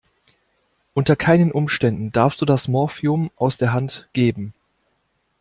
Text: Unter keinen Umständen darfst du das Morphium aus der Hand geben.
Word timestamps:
Unter 0.95 1.15
keinen 1.15 1.51
Umständen 1.51 2.11
darfst 2.11 2.41
du 2.41 2.47
das 2.47 2.67
Morphium 2.67 3.29
aus 3.35 3.57
der 3.57 3.71
Hand 3.71 4.09
geben. 4.13 4.55